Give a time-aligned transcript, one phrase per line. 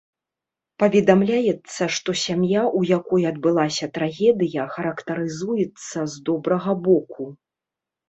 [0.83, 7.23] Паведамляецца, што сям'я, у якой адбылася трагедыя, характарызуецца з добрага боку.